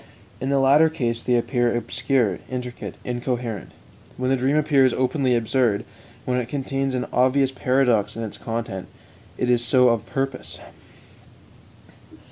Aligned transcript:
In 0.39 0.49
the 0.49 0.57
latter 0.57 0.89
case 0.89 1.21
they 1.21 1.35
appear 1.35 1.75
obscure, 1.77 2.39
intricate, 2.49 2.95
incoherent. 3.05 3.69
When 4.17 4.31
the 4.31 4.35
dream 4.35 4.55
appears 4.55 4.93
openly 4.93 5.35
absurd, 5.35 5.85
when 6.25 6.39
it 6.39 6.47
contains 6.49 6.95
an 6.95 7.05
obvious 7.13 7.51
paradox 7.51 8.15
in 8.15 8.23
its 8.23 8.39
content, 8.39 8.87
it 9.37 9.47
is 9.47 9.63
so 9.63 9.89
of 9.89 10.07
purpose. 10.07 10.59